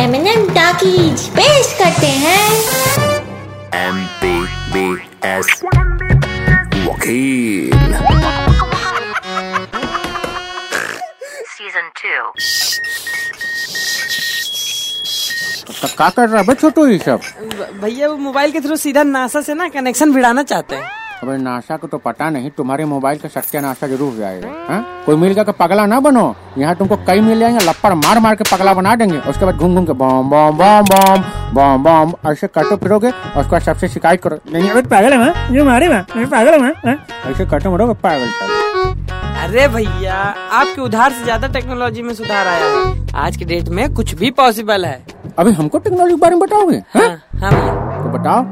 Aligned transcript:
M 0.00 0.12
talkies 0.48 1.22
पेश 1.28 1.72
करते 1.78 2.06
हैं। 2.20 2.44
एम 3.74 3.96
पी 4.20 4.34
बी 4.72 4.84
एस 5.28 5.48
वकील। 6.86 7.74
Season 11.50 11.86
2. 11.98 12.16
तो 15.82 15.88
का 15.98 16.08
कर 16.08 16.28
रहा 16.28 16.42
है 16.42 16.54
छोटू 16.54 16.86
ये 16.86 16.98
सब? 16.98 17.20
भैया 17.82 18.08
वो 18.08 18.16
मोबाइल 18.16 18.52
के 18.52 18.60
थ्रू 18.60 18.76
सीधा 18.76 19.02
नासा 19.02 19.40
से 19.40 19.54
ना 19.54 19.68
कनेक्शन 19.68 20.12
भिड़ाना 20.14 20.42
चाहते 20.42 20.76
हैं। 20.76 20.99
अबे 21.22 21.36
नासा 21.36 21.76
को 21.76 21.86
तो 21.86 21.98
पता 21.98 22.28
नहीं 22.30 22.50
तुम्हारे 22.56 22.84
मोबाइल 22.84 23.18
का 23.18 23.28
सत्या 23.28 23.60
नाशा 23.60 23.86
ज़रूर 23.86 24.12
हो 24.12 24.16
जाएगा 24.18 24.48
हाँ? 24.68 25.02
कोई 25.06 25.16
मिल 25.16 25.32
गया 25.32 25.44
कि 25.44 25.52
पगला 25.58 25.84
ना 25.86 25.98
बनो। 26.00 26.24
यहाँ 26.58 26.74
तुमको 26.76 26.96
कई 27.06 27.20
मिल 27.20 27.38
जाएँगे 27.40 27.64
लप्पड़ 27.66 27.92
मार 27.94 28.18
मार 28.20 28.34
के 28.34 28.44
पगला 28.50 28.74
बना 28.74 28.94
देंगे 28.96 29.18
उसके 29.30 29.44
बाद 29.44 29.56
घूम 29.56 29.74
घूम 29.74 29.86
के 29.86 29.92
बम 29.92 30.30
बम 30.30 30.56
बम 30.58 30.84
बम 30.90 31.22
बम 31.54 31.82
बम 31.84 32.30
ऐसे 32.30 32.46
कटो 32.54 32.76
फिरोगे 32.76 33.10
और 33.10 33.40
उसके 33.40 33.50
बाद 33.50 33.62
सबसे 33.62 33.88
शिकायत 33.88 34.22
करो। 34.22 34.38
नहीं 34.52 34.70
अबे 34.70 34.82
पागल 34.88 35.12
है 35.12 35.18
मैं 35.18 35.56
ये 35.56 35.62
मारे 35.62 35.88
मैं 35.88 36.02
मैं 36.16 36.28
पागल 36.30 36.52
है 36.52 36.60
मैं 36.60 36.72
हाँ? 36.86 36.96
ऐसे 37.30 37.46
कटो 37.52 37.70
मरोगे 37.72 37.94
पागल 38.02 38.28
अरे 39.42 39.66
भैया 39.68 40.14
आपके 40.14 40.80
उधार 40.82 41.12
से 41.12 41.24
ज़्यादा 41.24 41.48
टेक्नोलॉजी 41.48 42.02
में 42.02 42.12
सुधार 42.14 42.46
आया 42.46 42.66
है? 42.66 42.94
आज 43.16 43.36
के 43.36 43.44
डेट 43.44 43.68
में 43.68 43.92
कुछ 43.94 44.14
भी 44.14 44.30
पॉसिबल 44.40 44.84
है। 44.84 45.02
अभी 45.38 45.52
हमको 45.52 45.78
टेक्नोलॉजी 45.78 46.14
के 46.14 46.20
बारे 46.20 46.36
में 46.36 46.40
बताओगे 46.40 46.82
हाँ? 46.94 47.02
हाँ 47.02 47.40
हाँ 47.40 47.50
भैया। 47.52 48.02
तो 48.02 48.18
बताओ। 48.18 48.42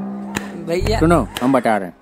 भैया 0.68 0.98
सुनो 1.00 1.26
हम 1.42 1.52
बता 1.52 1.76
रहे 1.76 1.88
हैं। 1.88 1.96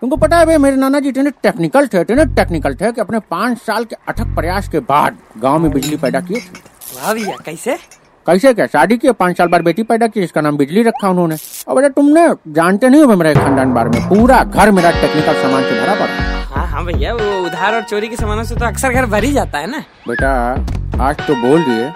तुमको 0.00 0.16
पता 0.16 0.38
है 0.38 0.46
भाई 0.46 0.56
मेरे 0.58 0.76
नाना 0.76 1.00
जी 1.00 1.08
इतने 1.08 1.30
टेक्निकल 1.42 1.86
थे 1.86 2.00
इतने 2.00 2.24
टेक्निकल 2.36 2.74
थे 2.74 2.90
कि 2.92 3.00
अपने 3.00 3.18
पाँच 3.30 3.58
साल 3.58 3.84
के 3.84 3.96
अथक 4.08 4.34
प्रयास 4.36 4.68
के 4.68 4.80
बाद 4.88 5.18
गाँव 5.42 5.58
में 5.58 5.70
बिजली 5.72 5.96
पैदा 5.96 6.20
किए 6.20 6.40
थे। 6.40 6.60
वाह 6.96 7.12
भैया 7.14 7.36
कैसे? 7.44 7.76
कैसे 8.26 8.52
क्या? 8.54 8.66
शादी 8.66 8.96
की 8.98 9.12
पाँच 9.12 9.38
साल 9.38 9.48
बाद 9.48 9.62
बेटी 9.64 9.82
पैदा 9.82 10.06
की 10.06 10.20
इसका 10.20 10.40
नाम 10.40 10.56
बिजली 10.56 10.82
रखा 10.82 11.08
उन्होंने। 11.08 11.36
और 11.68 11.74
बेटा 11.76 11.88
तुमने 11.96 12.28
जानते 12.52 12.88
नहीं 12.88 13.02
हो 13.02 13.16
मेरे 13.16 13.34
खानदान 13.34 13.74
बारे 13.74 13.90
में 13.90 14.08
पूरा 14.08 14.42
घर 14.44 14.70
मेरा 14.70 14.90
टेक्निकल 15.00 15.42
सामान 15.42 15.62
से 15.62 15.80
भरा 15.80 15.94
पड़ा 15.94 16.32
हाँ 16.54 16.66
हाँ 16.68 16.84
भैया 16.84 17.12
वो 17.14 17.44
उधार 17.46 17.74
और 17.74 17.82
चोरी 17.84 18.08
के 18.08 18.16
सामानों 18.16 18.44
से 18.44 18.56
तो 18.56 18.66
अक्सर 18.66 18.92
घर 18.92 19.06
भर 19.06 19.24
ही 19.24 19.32
जाता 19.32 19.58
है 19.58 19.70
ना। 19.70 19.84
बेटा 20.08 20.32
आज 21.04 21.26
तो 21.26 21.34
बोल 21.36 21.62
दिए 21.64 21.90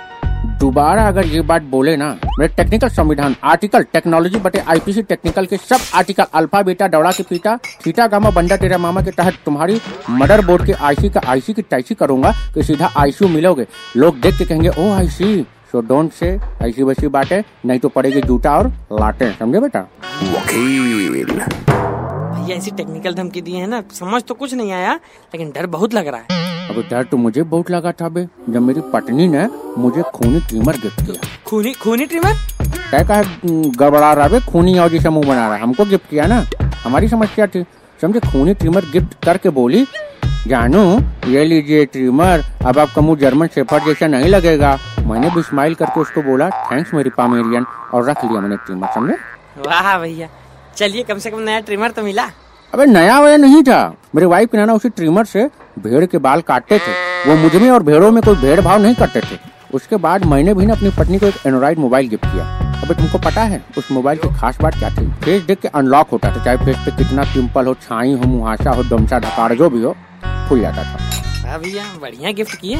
दोबारा 0.60 1.06
अगर 1.08 1.26
ये 1.26 1.40
बात 1.48 1.62
बोले 1.72 1.96
ना 1.96 2.06
मेरे 2.38 2.52
टेक्निकल 2.54 2.88
संविधान 2.88 3.34
आर्टिकल 3.44 3.82
टेक्नोलॉजी 3.92 4.38
बटे 4.38 4.58
आईपीसी 4.68 5.02
टेक्निकल 5.02 5.46
के 5.46 5.56
सब 5.56 5.80
आर्टिकल 5.94 6.24
अल्फ़ा 6.34 6.62
बीटा 6.62 6.86
डौड़ा 6.88 7.10
के 7.12 7.22
पीटा 7.22 7.56
थीटा 7.86 8.06
गामा 8.06 8.30
बंडा 8.30 8.56
तेरा 8.56 8.78
मामा 8.78 9.02
के 9.02 9.10
तहत 9.12 9.34
तुम्हारी 9.44 9.80
मदर 10.12 10.44
बोर्ड 10.46 10.66
के 10.66 10.72
आईसी 10.88 11.10
का 11.10 11.20
आईसी 11.26 11.52
की 11.52 11.62
टैसी 11.64 11.94
करूँगा 11.94 12.32
कि 12.54 12.62
सीधा 12.62 12.90
आईसीयू 12.96 13.30
मिलोगे। 13.30 13.66
लोग 13.96 14.20
देख 14.20 14.38
के 14.38 14.44
कहेंगे 14.44 14.68
ओ 14.68 14.90
आईसी 14.94 15.46
सो 15.72 15.80
डोंट 15.88 16.12
से 16.12 16.28
ऐसी 16.62 16.82
वैसी 16.82 17.08
बातें 17.08 17.42
नहीं 17.66 17.78
तो 17.78 17.88
पड़ेगी 17.88 18.20
जूता 18.22 18.56
और 18.58 18.68
लाटे 19.00 19.30
समझे 19.38 19.60
बेटा? 19.60 19.80
वकील। 20.24 21.30
भैया 21.30 22.56
ऐसी 22.56 22.70
टेक्निकल 22.70 23.14
धमकी 23.14 23.40
दिए 23.40 23.60
है 23.60 23.66
ना 23.66 23.82
समझ 23.92 24.22
तो 24.22 24.34
कुछ 24.34 24.54
नहीं 24.54 24.72
आया 24.72 24.94
लेकिन 24.94 25.50
डर 25.50 25.66
बहुत 25.68 25.94
लग 25.94 26.08
रहा 26.08 26.20
है। 26.20 26.47
डर 26.82 27.04
तो 27.04 27.16
मुझे 27.16 27.42
बहुत 27.44 27.70
लगा 27.70 27.92
था 27.92 28.08
बे। 28.08 28.26
जब 28.50 28.62
मेरी 28.62 28.80
पत्नी 28.92 29.28
ने 29.28 29.46
मुझे 29.78 30.02
खूनी 30.14 30.40
ट्रिमर 30.40 30.76
गिफ्ट 30.76 31.04
किया। 31.06 31.28
खूनी 31.46 31.72
खूनी 31.74 32.06
ट्रिमर? 32.06 32.34
क्या 32.90 33.02
कहा 33.02 33.22
गड़बड़ा 33.78 34.12
रहा 34.12 34.28
बे 34.28 34.40
खूनी 34.42 34.78
और 34.78 34.90
जैसे 34.90 35.08
मुँह 35.08 35.26
बना 35.28 35.46
रहा 35.46 35.56
है। 35.56 35.62
हमको 35.62 35.84
गिफ्ट 35.84 36.08
किया 36.10 36.26
ना? 36.26 36.44
हमारी 36.84 37.08
समस्या 37.08 37.46
थी? 37.46 37.64
समझे 38.00 38.20
खूनी 38.22 38.54
ट्रिमर 38.54 38.84
गिफ्ट 38.92 39.24
करके 39.24 39.50
बोली 39.50 39.86
जानू 40.46 40.82
ये 41.28 41.44
लीजिए 41.44 41.84
ट्रिमर 41.86 42.42
अब 42.66 42.78
आपका 42.78 43.02
मुँह 43.02 43.18
जर्मन 43.20 43.46
शेफर 43.54 43.84
जैसा 43.84 44.06
नहीं 44.06 44.28
लगेगा। 44.28 44.78
मैंने 45.06 45.30
भी 45.30 45.42
स्माइल 45.42 45.74
करके 45.74 46.00
उसको 46.00 46.22
बोला 46.22 46.48
थैंक्स 46.72 46.94
मेरी 46.94 47.10
पामेरियन 47.10 47.66
और 47.94 48.08
रख 48.10 48.24
लिया 48.24 48.40
मैंने 48.40 48.56
ट्रिमर 48.56 48.88
समझे? 48.94 49.14
वाह 49.66 49.98
भैया। 49.98 50.28
चलिए 50.76 51.02
कम 51.02 51.18
से 51.18 51.30
कम 51.30 51.40
नया 51.40 51.60
ट्रिमर 51.60 51.90
तो 51.90 52.02
मिला। 52.02 52.30
अबे 52.74 52.84
नया 52.86 53.18
वया 53.20 53.36
नहीं 53.36 53.62
था। 53.62 53.96
मेरे 54.14 54.26
वाइफ 54.26 54.50
के 54.52 54.58
नाना 54.58 54.72
उसी 54.72 54.88
ट्रिमर 54.88 55.24
से 55.24 55.44
भेड़ 55.78 56.04
के 56.06 56.18
बाल 56.18 56.40
काटते 56.40 56.78
थे। 56.78 56.92
वो 57.26 57.36
मुझमें 57.36 57.70
और 57.70 57.82
भेड़ों 57.82 58.10
में 58.10 58.22
कोई 58.22 58.34
भेदभाव 58.34 58.82
नहीं 58.82 58.94
करते 58.94 59.20
थे। 59.20 59.38
उसके 59.74 59.96
बाद 59.96 60.24
मैंने 60.24 60.54
भी 60.54 60.66
ना 60.66 60.74
अपनी 60.74 60.90
पत्नी 60.90 61.18
को 61.18 61.26
एक 61.26 61.46
एंड्रॉइड 61.46 61.78
मोबाइल 61.78 62.08
गिफ्ट 62.08 62.26
किया। 62.26 62.44
अबे 62.82 62.94
तुमको 62.94 63.18
पता 63.18 63.42
है, 63.42 63.62
उस 63.78 63.90
मोबाइल 63.92 64.18
की 64.18 64.34
खास 64.34 64.60
बात 64.60 64.78
क्या 64.78 64.90
थी? 64.90 65.06
फेस 65.24 65.42
देख 65.42 65.60
के 65.60 65.68
अनलॉक 65.68 66.10
होता 66.10 66.36
था, 66.36 66.44
चाहे 66.44 66.56
फेस 66.56 66.76
पे 66.76 66.96
कितना 66.96 67.22
पिंपल 67.24 67.66
हो, 67.66 67.74
छाई 67.74 68.12
हो 68.12 68.28
मुहासा 68.28 68.70
हो 68.70 68.84
दमसा 68.84 69.18
ढकार 69.18 69.54
जो 69.54 69.70
भी 69.70 69.82
हो, 69.82 69.96
खुल 70.48 70.60
जाता 70.60 70.84
था। 70.84 70.98
वाह 71.44 71.58
भैया, 71.58 71.84
बढ़िया 72.02 72.32
गिफ्ट 72.32 72.60
किए। 72.60 72.76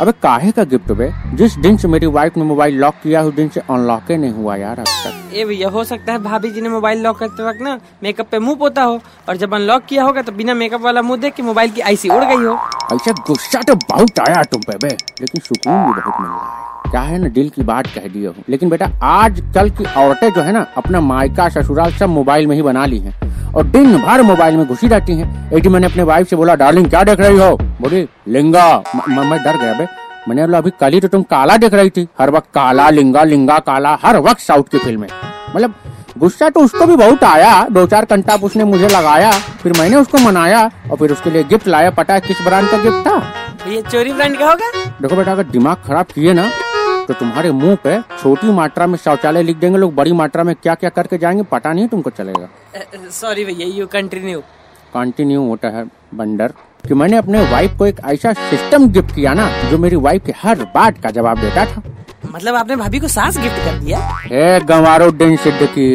अबे 0.00 0.12
काहे 0.12 0.50
का 0.50 0.64
गिफ्ट 0.64 0.92
बे? 0.92 1.10
जिस 1.36 1.54
दिन 1.54 1.76
से 1.76 1.88
मेरी 1.88 2.06
वाइफ 2.06 2.36
ने 2.36 2.44
मोबाइल 2.44 2.74
लॉक 2.74 2.94
किया 3.02 3.22
उस 3.22 3.34
दिन 3.34 3.48
से 3.48 3.60
अनलॉक 3.60 4.10
ही 4.10 4.16
नहीं 4.16 4.32
हुआ 4.32 4.56
यार 4.56 4.78
अब 4.78 4.84
तक। 4.84 5.34
ए 5.34 5.44
भैया 5.44 5.68
हो 5.68 5.84
सकता 5.84 6.12
है 6.12 6.18
भाभी 6.18 6.50
जी 6.50 6.60
ने 6.60 6.68
मोबाइल 6.68 7.02
लॉक 7.02 7.18
करते 7.18 7.42
वक्त 7.42 7.60
ना 7.62 7.78
मेकअप 8.02 8.28
पे 8.30 8.38
मुँह 8.38 8.56
पोता 8.56 8.82
हो 8.82 9.00
और 9.28 9.36
जब 9.36 9.54
अनलॉक 9.54 9.84
किया 9.84 10.04
होगा 10.04 10.22
तो 10.22 10.32
बिना 10.32 10.54
मेकअप 10.54 10.80
वाला 10.80 11.02
मुँह 11.02 11.20
देख 11.20 11.34
के 11.34 11.42
मोबाइल 11.42 11.70
की 11.70 11.80
आईसी 11.80 12.08
उड़ 12.08 12.24
गई 12.24 12.44
हो। 12.44 12.56
ऐसा 12.92 13.12
गुस्सा 13.26 13.62
तो 13.62 13.74
बहुत 13.74 14.20
आया 14.20 14.42
तुम 14.42 14.62
पे 14.62 14.76
बे। 14.76 14.96
लेकिन 15.20 15.40
सुकून 15.40 15.84
भी 15.84 16.00
बहुत 16.00 16.20
मिल 16.20 16.30
रहा 16.30 16.56
है। 16.56 16.90
क्या 16.90 17.00
है 17.00 17.18
ना 17.18 17.28
दिल 17.28 17.48
की 17.48 17.62
बात 17.62 17.86
कह 17.86 18.08
दिए 18.08 18.26
हो। 18.26 18.34
लेकिन 18.48 18.68
बेटा 18.68 18.90
आज 19.02 19.42
कल 19.54 19.70
की 19.70 19.84
औरतें 19.96 20.30
जो 20.32 20.40
है 20.40 20.52
ना 20.52 20.66
अपना 20.76 21.00
मायका 21.00 21.48
ससुराल 21.48 21.92
सब 21.92 22.08
मोबाइल 22.08 22.46
में 22.46 22.56
ही 22.56 22.62
बना 22.62 22.86
ली 22.86 22.98
हैं। 22.98 23.29
और 23.56 23.66
दिन 23.66 23.98
भर 23.98 24.22
मोबाइल 24.22 24.56
में 24.56 24.66
घुसी 24.66 24.88
रहती 24.88 25.14
हैं। 25.14 25.52
एक 25.52 25.62
दिन 25.62 25.72
मैंने 25.72 25.86
अपने 25.86 26.02
वाइफ 26.02 26.28
से 26.28 26.36
बोला 26.36 26.54
डार्लिंग 26.54 26.88
क्या 26.90 27.02
देख 27.04 27.20
रही 27.20 27.38
हो? 27.38 27.56
बोली 27.56 28.08
लिंगा 28.28 28.82
म- 28.96 29.34
डर 29.36 29.56
गया 29.56 29.72
बे। 29.72 29.86
मैंने 30.28 30.46
बोला 30.46 30.58
अभी 30.58 30.70
कल 30.80 30.92
ही 30.92 31.00
तो 31.00 31.08
तुम 31.08 31.22
काला 31.22 31.56
देख 31.56 31.74
रही 31.74 31.90
थी। 31.90 32.08
हर 32.20 32.30
वक्त 32.30 32.46
काला 32.54 32.90
लिंगा 32.90 33.24
लिंगा 33.24 33.58
काला 33.58 33.98
हर 34.04 34.16
वक्त 34.18 34.40
साउथ 34.40 34.62
की 34.62 34.78
फ़िल्म 34.78 35.06
मतलब 35.56 35.74
गुस्सा 36.18 36.48
तो 36.48 36.60
उसको 36.60 36.86
भी 36.86 36.96
बहुत 36.96 37.24
आया। 37.24 37.66
दो 37.72 37.86
चार 37.86 38.06
घंटा 38.10 38.34
उसने 38.34 38.64
मुझे 38.64 38.88
लगाया 38.88 39.32
फिर 39.32 39.72
मैंने 39.78 39.96
उसको 39.96 40.18
मनाया 40.18 40.64
और 40.90 40.96
फिर 40.96 41.12
उसके 41.12 41.30
लिए 41.30 41.44
गिफ्ट 41.44 41.68
लाया। 41.68 41.90
पता 41.90 42.14
है 42.14 42.20
किस 42.20 42.42
ब्रांड 42.42 42.70
का 42.70 42.76
गिफ्ट 42.76 43.06
था? 43.06 43.16
भैया 43.64 43.90
चोरी 43.90 44.12
ब्रांड 44.12 44.38
का 44.38 44.48
होगा? 44.48 44.70
देखो 45.02 45.16
बेटा 45.16 45.32
अगर 45.32 45.42
दिमाग 45.42 45.76
खराब 45.86 46.06
किए 46.06 46.32
ना 46.32 46.50
तो 47.10 47.14
तुम्हारे 47.14 47.50
मुँह 47.52 47.74
पे 47.84 47.96
छोटी 48.18 48.50
मात्रा 48.52 48.86
में 48.86 48.96
शौचालय 48.98 49.42
लिख 49.42 49.56
देंगे 49.56 49.78
लोग 49.78 49.94
बड़ी 49.94 50.12
मात्रा 50.12 50.42
में 50.44 50.54
क्या 50.54 50.74
क्या 50.74 50.90
करके 50.90 51.18
जाएँगे 51.18 51.42
पता 51.42 51.72
नहीं 51.72 51.86
तुमको 51.88 52.10
चलेगा। 52.10 53.08
सॉरी 53.10 53.44
भैया 53.44 53.66
यू 53.78 53.86
कंटिन्यू 53.86 54.40
कंटिन्यू 54.94 55.42
होता 55.42 55.68
है 55.68 55.84
बंडर। 56.14 56.52
कि 56.88 56.94
मैंने 56.94 57.16
अपने 57.16 57.40
वाइफ 57.50 57.76
को 57.78 57.86
एक 57.86 58.00
ऐसा 58.04 58.32
सिस्टम 58.32 58.88
गिफ्ट 58.92 59.14
किया 59.14 59.32
ना 59.34 59.48
जो 59.70 59.78
मेरी 59.78 59.96
वाइफ 59.96 60.26
के 60.26 60.32
हर 60.42 60.64
बात 60.74 61.02
का 61.02 61.10
जवाब 61.10 61.40
देता 61.40 61.64
था। 61.66 61.82
मतलब 62.32 62.54
आपने 62.54 62.76
भाभी 62.76 63.00
को 63.00 63.08
सास 63.08 63.38
गिफ्ट 63.38 63.56
कर 63.56 63.78
दिया? 63.78 63.98
हे 64.22 64.60
गंवारो 64.60 65.10
दिन 65.12 65.36
सिद्दीकी 65.36 65.90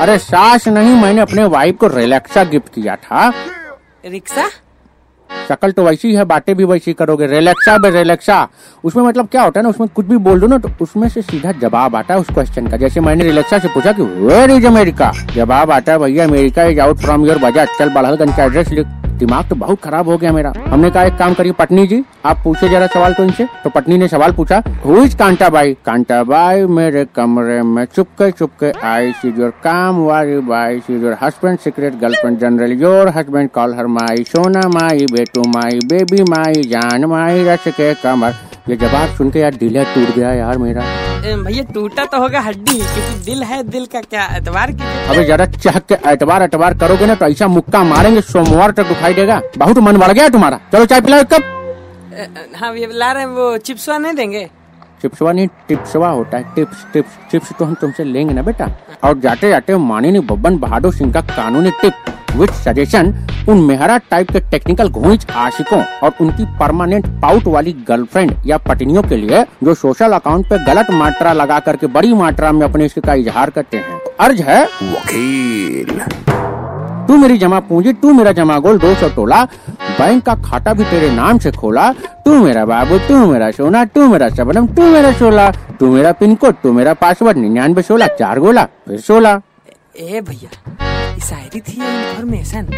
अरे 0.00 0.18
सास 0.20 0.68
नहीं 0.68 0.94
मैंने 1.02 1.20
अपने 1.20 1.44
वाइफ 1.50 1.76
को 1.76 1.86
रिलैक्सा 1.88 2.44
गिफ्ट 2.44 2.74
किया 2.74 2.96
था। 2.96 3.28
रिक्शा? 4.06 4.48
शक्ल 5.44 5.70
तो 5.72 5.84
वैसी 5.84 6.14
है, 6.14 6.24
बातें 6.24 6.54
भी 6.56 6.64
वैसी 6.64 6.92
करोगे। 6.92 7.26
रिलैक्सा 7.26 7.76
बे 7.78 7.90
रिलैक्सा। 7.90 8.46
उसमें 8.84 9.04
मतलब 9.04 9.28
क्या 9.28 9.42
होता 9.42 9.60
है 9.60 9.62
ना, 9.62 9.70
उसमें 9.70 9.88
कुछ 9.94 10.06
भी 10.06 10.16
बोल 10.18 10.40
दो 10.40 10.46
ना 10.46 10.58
तो 10.58 10.70
उसमें 10.80 11.08
से 11.08 11.22
सीधा 11.22 11.52
जवाब 11.52 11.96
आता 11.96 12.14
है 12.14 12.20
उस 12.20 12.30
क्वेश्चन 12.30 12.66
का। 12.66 12.76
जैसे 12.76 13.00
मैंने 13.00 13.24
रिलेक्सा 13.24 13.58
से 13.58 13.68
पूछा 13.68 13.92
कि 13.92 14.02
वेयर 14.02 14.50
इज़ 14.50 14.66
अमेरिका 14.66 15.12
जवाब 15.34 15.70
आता 15.70 15.92
है, 15.92 15.98
भैया 15.98 16.24
America 16.24 16.64
is 16.64 16.80
out 16.80 16.98
from 16.98 17.26
your 17.26 17.38
budget 17.38 17.78
चल 17.78 17.94
बड़हलगंज 17.94 18.36
का 18.36 18.44
एड्रेस 18.44 18.70
लिख 18.70 18.86
दिमाग 19.18 19.48
तो 19.48 19.56
बहुत 19.56 19.80
खराब 19.82 20.08
हो 20.08 20.16
गया 20.18 20.32
मेरा। 20.32 20.52
हमने 20.68 20.90
कहा, 20.90 21.02
एक 21.04 21.16
काम 21.16 21.34
करिए 21.34 21.52
पटनी 21.52 21.86
जी, 21.86 22.02
आप 22.26 22.40
पूछे 22.44 22.68
जरा 22.68 22.86
सवाल 22.86 23.14
तो 23.14 23.24
इनसे। 23.24 23.44
तो 23.64 23.70
पटनी 23.70 23.98
ने 23.98 24.08
सवाल 24.08 24.32
पूछा 24.32 24.62
हु 24.84 25.02
इज़ 25.02 25.16
कांटा 25.16 26.22
बाई 26.24 26.64
मेरे 26.68 27.04
कमरे 27.16 27.60
में 27.64 27.84
चुपके 27.86 28.30
चुपके 28.32 28.72
आई। 28.86 29.12
सी 29.12 29.28
योर 29.38 29.50
काम 29.64 30.04
वारी 30.04 30.38
by 30.48 30.80
see 30.80 31.00
your 31.02 31.16
husband 31.22 31.58
secret 31.58 31.98
girlfriend 32.00 32.38
general 32.38 32.72
your 32.82 33.08
husband 33.16 33.50
call 33.50 33.74
her 33.74 33.86
my 33.88 34.24
सोना 34.24 34.68
माई 34.68 35.06
बेटू 35.12 35.42
माई 35.48 35.78
बेबी 35.84 36.22
माई 36.30 36.62
जान 36.68 37.04
माई 37.06 37.44
रच 37.44 37.68
के 37.70 37.94
कमर 38.02 38.34
ये 38.68 38.76
जवाब 38.76 39.14
सुन 39.16 39.30
के 39.30 39.38
यार 39.38 39.54
दिल 39.54 39.82
टूट 39.84 40.14
गया 40.16 40.32
यार 40.32 40.58
मेरा। 40.58 40.84
भैया 41.24 41.62
टूटा 41.64 42.04
तो 42.04 42.18
होगा 42.20 42.40
हड्डी 42.40 42.76
क्योंकि 42.78 43.24
दिल 43.24 43.42
है 43.44 43.62
दिल 43.64 43.86
का 43.86 44.00
क्या 44.02 44.24
एतवार 44.36 44.70
अबे 44.70 45.24
जरा 45.24 45.46
चहक 45.46 45.84
के 45.88 45.96
एतबार 46.10 46.42
एतबार 46.42 46.74
करोगे 46.78 47.06
ना 47.06 47.14
तो 47.14 47.26
ऐसा 47.26 47.46
मुक्का 47.48 47.82
मारेंगे 47.84 48.20
सोमवार 48.22 48.70
तक 48.70 48.88
दिखाई 48.88 49.14
देगा। 49.14 49.40
बहुत 49.58 49.78
मन 49.78 49.96
बढ़ 49.96 50.12
गया 50.12 50.28
तुम्हारा। 50.28 50.60
चलो 50.72 50.86
चाय 50.86 51.00
पिलाओ 51.00 51.24
कब 51.32 51.42
हाँ 52.56 52.72
भैया 52.72 52.88
ला 52.92 53.10
रहे 53.12 53.22
हैं 53.22 53.30
वो 53.30 53.56
चिप्सवा 53.58 53.98
नहीं 53.98 54.14
देंगे? 54.14 54.44
चिप्सवा 55.02 55.32
नहीं 55.32 55.48
टिप्सवा 55.68 56.08
होता 56.08 56.36
है। 56.36 56.54
टिप्स 56.54 56.84
टिप्स 56.92 57.18
टिप्स 57.30 57.52
तो 57.58 57.64
हम 57.64 57.74
तुमसे 57.74 58.04
लेंगे 58.04 58.34
ना 58.34 58.42
बेटा। 58.42 58.68
और 59.04 59.18
जाते 59.20 59.48
जाते 59.48 59.76
माननीय 59.76 60.20
बब्बन 60.22 60.58
बहादुर 60.58 60.94
सिंह 60.94 61.12
का 61.12 61.20
कानूनी 61.32 61.70
टिप। 61.80 61.92
विद 62.36 62.50
सजेशन 62.64 63.12
उन 63.48 63.60
मेहरा 63.64 63.96
टाइप 64.10 64.30
के 64.30 64.40
टेक्निकल 64.50 64.88
घोंच 64.88 65.26
आशिकों 65.30 65.82
और 66.02 66.12
उनकी 66.20 66.44
परमानेंट 66.60 67.06
पाउट 67.22 67.46
वाली 67.46 67.72
गर्लफ्रेंड 67.88 68.34
या 68.46 68.58
पत्नियों 68.58 69.02
के 69.02 69.16
लिए 69.16 69.42
जो 69.64 69.74
सोशल 69.74 70.12
अकाउंट 70.12 70.48
पे 70.50 70.58
गलत 70.64 70.90
मात्रा 70.92 71.32
लगा 71.32 71.58
करके 71.66 71.86
बड़ी 71.96 72.12
मात्रा 72.14 72.52
में 72.52 72.66
अपने 72.68 72.86
इश्क 72.86 72.98
का 73.06 73.14
इजहार 73.14 73.50
करते 73.50 73.76
हैं। 73.76 74.00
अर्ज़ 74.20 74.42
है 74.42 74.62
वकील। 74.64 76.00
तू 77.08 77.16
मेरी 77.16 77.38
जमा 77.38 77.60
पूंजी 77.60 77.92
तू 78.02 78.12
मेरा 78.12 78.32
जमा 78.32 78.58
गोल 78.58 78.78
दो 78.78 78.94
सौ 78.94 79.08
टोला 79.16 79.42
बैंक 79.98 80.22
का 80.26 80.34
खाता 80.44 80.72
भी 80.74 80.84
तेरे 80.84 81.10
नाम 81.10 81.38
से 81.38 81.50
खोला 81.52 81.92
तू 82.24 82.38
मेरा 82.44 82.64
बाबू 82.66 82.98
तू 83.08 83.24
मेरा 83.32 83.50
सोना 83.50 83.84
तू 83.94 84.06
मेरा 84.08 84.28
सबनम 84.28 84.66
तू 84.76 84.86
मेरा 84.92 85.12
सोला 85.18 85.50
तू 85.80 85.90
मेरा 85.94 86.12
पिन 86.20 86.34
कोड 86.34 86.54
तू 86.62 86.72
मेरा 86.72 86.94
पासवर्ड 87.02 87.38
निन्यानवे 87.38 87.82
सोलह 87.82 88.06
चार 88.18 88.38
गोला 88.38 88.64
फिर 88.88 89.00
सोलह 89.00 89.42
ए 89.96 90.20
भैया 90.28 90.73
शायरी 91.20 91.60
थी 91.60 91.80
और 91.80 91.90
इन्फॉर्मेशन 91.90 92.68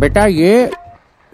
बेटा 0.00 0.26
ये 0.26 0.70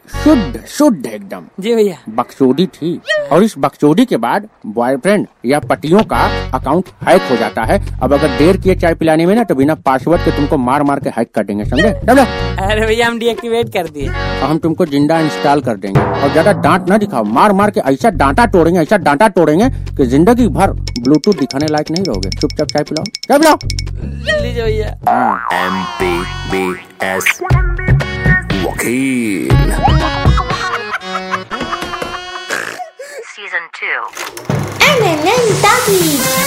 शुद्ध 0.08 0.60
शुद्ध 0.68 1.06
एकदम। 1.06 1.44
जी 1.60 1.74
भैया। 1.74 1.96
बकचोदी 2.14 2.66
थी। 2.68 3.00
और 3.32 3.42
इस 3.44 3.54
बकचोदी 3.58 4.04
के 4.04 4.16
बाद 4.16 4.48
बॉयफ्रेंड 4.68 5.26
या 5.46 5.58
पतियों 5.60 6.02
का 6.04 6.20
अकाउंट 6.54 6.88
हैक 7.08 7.22
हो 7.30 7.36
जाता 7.36 7.62
है। 7.64 7.78
अब 8.02 8.12
अगर 8.14 8.36
देर 8.38 8.56
किए 8.56 8.74
चाय 8.74 8.94
पिलाने 8.94 9.26
में 9.26 9.34
ना 9.34 9.44
तो 9.44 9.54
बिना 9.54 9.74
पासवर्ड 9.86 10.24
के 10.24 10.30
तुमको 10.36 10.56
मार 10.58 10.82
मार 10.82 11.00
के 11.00 11.10
हैक 11.16 11.30
कर 11.34 11.44
देंगे 11.44 11.64
समझे? 11.64 11.88
अरे 11.88 12.86
भैया 12.86 13.06
हम 13.06 13.18
डीएक्टिवेट 13.18 13.72
कर 13.72 13.88
दिए। 13.88 14.08
और 14.08 14.44
हम 14.44 14.58
तुमको 14.58 14.86
ज़िंदा 14.86 15.18
इंस्टॉल 15.20 15.60
कर 15.60 15.76
देंगे। 15.76 16.00
और 16.00 16.30
ज़्यादा 16.32 16.52
डांट 16.60 16.88
ना 16.88 16.98
दिखाओ। 16.98 17.24
मार 17.26 17.52
मार 17.52 17.70
के 17.70 17.80
ऐसा 17.92 18.10
डांटा 18.12 18.46
तोड़ेंगे 18.48 18.80
ऐसा 18.80 18.96
डांटा 18.98 19.28
तोड़ेंगे 19.30 19.68
कि 19.96 20.06
ज़िंदगी 20.06 20.48
भर 20.50 20.72
ब्लूटूथ 21.00 21.34
दिखाने 21.34 21.66
लायक 21.66 21.90
नहीं 21.90 22.04
रहोगे। 22.04 22.30
चुपचाप 22.30 22.68
चाय 22.68 22.82
पिलाओ। 22.82 23.04
चाय 23.28 23.38
पिलाओ। 23.38 23.58
लीजिए 24.42 24.62
भैया। 24.62 24.88
M 25.56 25.82
P 26.00 26.18
B 26.50 26.66
S 27.06 27.38
Season 28.88 29.50
2. 33.74 33.86
Eminem 34.80 36.37